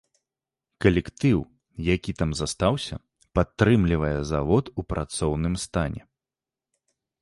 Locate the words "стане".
5.67-6.01